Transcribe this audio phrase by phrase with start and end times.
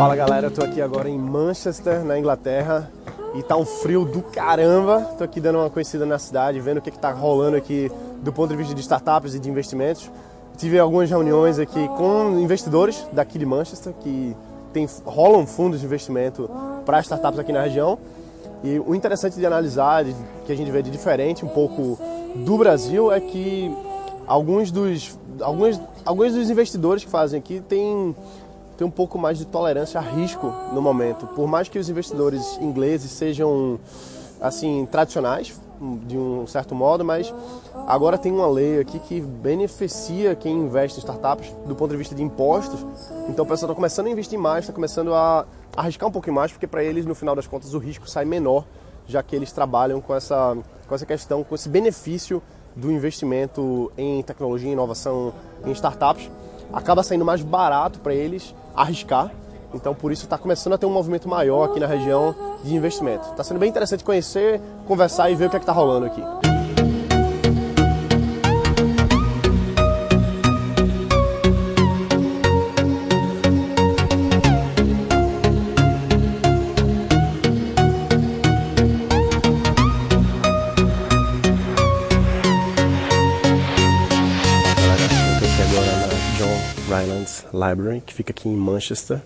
[0.00, 2.90] Fala galera, eu tô aqui agora em Manchester, na Inglaterra,
[3.34, 5.02] e tá um frio do caramba.
[5.18, 7.92] Tô aqui dando uma conhecida na cidade, vendo o que, que tá rolando aqui
[8.22, 10.10] do ponto de vista de startups e de investimentos.
[10.56, 14.34] Tive algumas reuniões aqui com investidores daqui de Manchester que
[14.72, 16.48] tem, rolam fundos de investimento
[16.86, 17.98] para startups aqui na região.
[18.64, 20.02] E o interessante de analisar,
[20.46, 21.98] que a gente vê de diferente um pouco
[22.36, 23.70] do Brasil, é que
[24.26, 28.16] alguns dos, alguns, alguns dos investidores que fazem aqui têm,
[28.80, 31.26] têm um pouco mais de tolerância a risco no momento.
[31.26, 33.78] Por mais que os investidores ingleses sejam
[34.40, 35.60] assim tradicionais,
[36.06, 37.32] de um certo modo, mas
[37.86, 42.14] agora tem uma lei aqui que beneficia quem investe em startups do ponto de vista
[42.14, 42.80] de impostos.
[43.28, 45.44] Então o pessoal está começando a investir mais, está começando a
[45.76, 48.64] arriscar um pouquinho mais, porque para eles, no final das contas, o risco sai menor,
[49.06, 50.56] já que eles trabalham com essa,
[50.88, 52.42] com essa questão, com esse benefício
[52.74, 55.34] do investimento em tecnologia, inovação,
[55.66, 56.30] em startups.
[56.72, 59.30] Acaba saindo mais barato para eles arriscar
[59.72, 63.28] então, por isso, está começando a ter um movimento maior aqui na região de investimento.
[63.30, 66.22] Está sendo bem interessante conhecer, conversar e ver o que é está rolando aqui.
[86.90, 89.20] Rylands Library, que fica aqui em Manchester.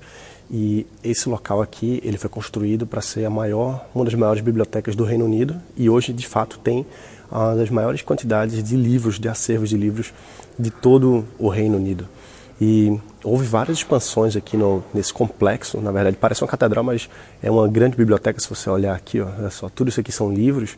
[0.50, 4.94] E esse local aqui, ele foi construído para ser a maior, uma das maiores bibliotecas
[4.94, 6.84] do Reino Unido e hoje, de fato, tem
[7.30, 10.12] uma das maiores quantidades de livros, de acervos de livros
[10.58, 12.06] de todo o Reino Unido.
[12.60, 17.08] E houve várias expansões aqui no, nesse complexo, na verdade parece uma catedral, mas
[17.42, 20.32] é uma grande biblioteca se você olhar aqui, ó, olha só, tudo isso aqui são
[20.32, 20.76] livros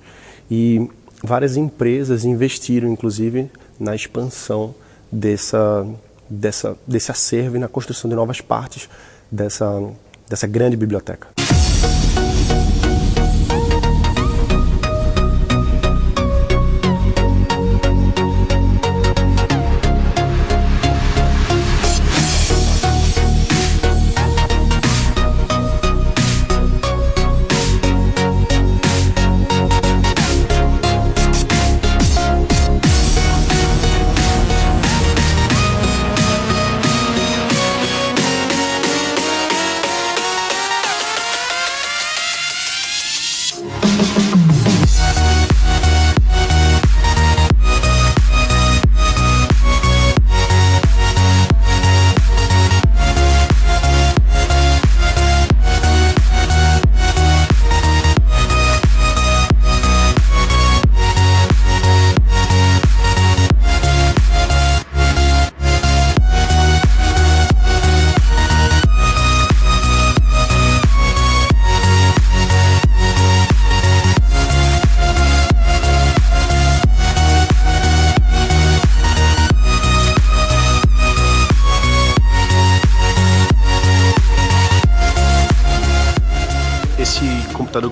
[0.50, 0.88] e
[1.22, 4.75] várias empresas investiram inclusive na expansão
[5.12, 5.86] dessa,
[6.28, 8.88] dessa, desse acervo e na construção de novas partes
[9.31, 9.69] dessa,
[10.28, 11.45] dessa grande biblioteca.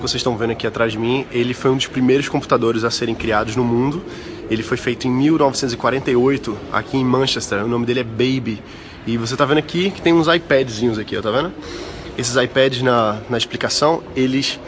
[0.07, 3.15] Vocês estão vendo aqui atrás de mim, ele foi um dos primeiros computadores a serem
[3.15, 4.03] criados no mundo.
[4.49, 7.65] Ele foi feito em 1948 aqui em Manchester.
[7.65, 8.61] O nome dele é Baby.
[9.07, 11.51] E você está vendo aqui que tem uns iPadzinhos aqui, ó, tá vendo?
[12.17, 14.59] Esses iPads na, na explicação, eles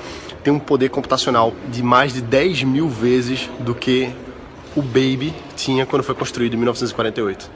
[0.43, 4.09] têm um poder computacional de mais de 10 mil vezes do que
[4.75, 7.49] o Baby tinha quando foi construído em 1948.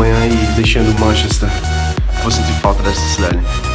[0.00, 1.50] Manhã e deixando Manchester.
[2.22, 3.69] Vou sentir falta dessa cidade.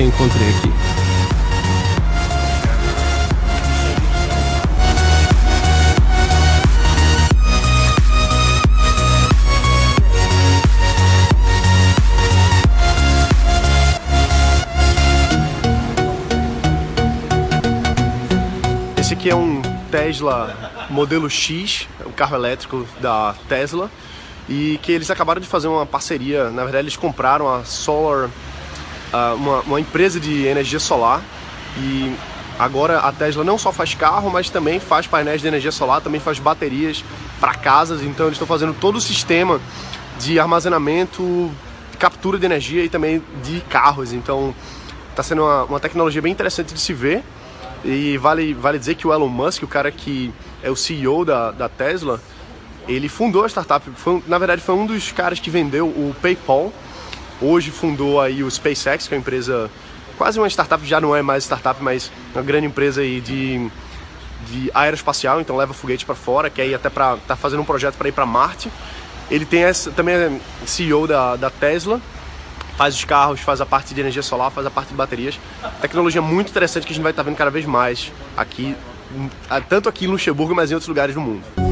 [0.00, 0.70] Só quem encontrei aqui.
[18.98, 19.60] Esse aqui é um
[19.90, 20.56] Tesla
[20.88, 23.90] modelo X, o carro elétrico da Tesla,
[24.48, 26.48] e que eles acabaram de fazer uma parceria.
[26.50, 28.30] Na verdade, eles compraram a Solar,
[29.36, 31.22] uma, uma empresa de energia solar,
[31.78, 32.14] e
[32.58, 36.20] agora a Tesla não só faz carro, mas também faz painéis de energia solar, também
[36.20, 37.04] faz baterias
[37.40, 38.02] para casas.
[38.02, 39.60] Então, eles estão fazendo todo o sistema
[40.18, 41.50] de armazenamento,
[41.98, 44.12] captura de energia e também de carros.
[44.12, 44.54] Então,
[45.10, 47.22] está sendo uma, uma tecnologia bem interessante de se ver.
[47.84, 51.50] E vale, vale dizer que o Elon Musk, o cara que é o CEO da,
[51.50, 52.20] da Tesla,
[52.86, 53.88] ele fundou a startup.
[53.96, 56.72] Foi, na verdade, foi um dos caras que vendeu o PayPal.
[57.40, 59.70] Hoje fundou aí o SpaceX, que é uma empresa
[60.18, 63.70] quase uma startup, já não é mais startup, mas uma grande empresa aí de,
[64.46, 67.96] de aeroespacial, então leva foguete para fora, quer ir até para tá fazendo um projeto
[67.96, 68.70] para ir para Marte.
[69.30, 72.00] Ele tem essa, também é CEO da, da Tesla
[72.80, 75.38] faz os carros, faz a parte de energia solar, faz a parte de baterias.
[75.82, 78.74] Tecnologia muito interessante que a gente vai estar vendo cada vez mais aqui,
[79.68, 81.69] tanto aqui em Luxemburgo, mas em outros lugares do mundo.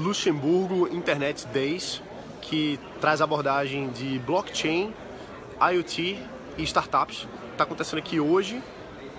[0.00, 2.02] Luxemburgo Internet Days,
[2.40, 4.92] que traz abordagem de blockchain,
[5.60, 6.18] IoT
[6.56, 7.28] e startups.
[7.52, 8.62] Está acontecendo aqui hoje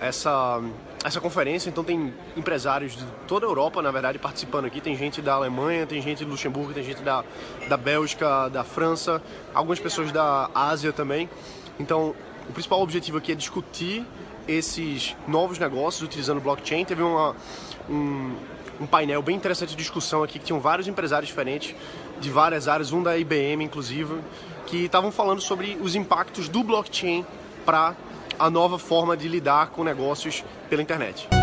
[0.01, 0.60] essa,
[1.06, 4.81] essa conferência, então tem empresários de toda a Europa, na verdade, participando aqui.
[4.81, 7.23] Tem gente da Alemanha, tem gente do Luxemburgo, tem gente da,
[7.69, 9.21] da Bélgica, da França,
[9.54, 11.30] algumas pessoas da Ásia também.
[11.80, 12.16] Então,
[12.50, 14.04] o principal objetivo aqui é discutir
[14.47, 16.83] esses novos negócios utilizando blockchain.
[16.85, 17.35] Teve uma,
[17.88, 18.35] um,
[18.81, 21.76] um painel bem interessante de discussão aqui, que tinham vários empresários diferentes,
[22.19, 24.19] de várias áreas, um da IBM inclusive,
[24.66, 27.26] que estavam falando sobre os impactos do blockchain
[27.66, 27.95] para
[28.40, 31.41] a nova forma de lidar com negócios pela internet.